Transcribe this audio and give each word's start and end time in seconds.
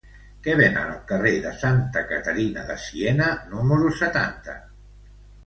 Què 0.45 0.53
venen 0.59 0.87
al 0.93 1.03
carrer 1.11 1.33
de 1.43 1.51
Santa 1.63 2.03
Caterina 2.13 2.65
de 2.71 2.79
Siena 2.87 3.29
número 3.53 3.93
setanta? 4.01 4.59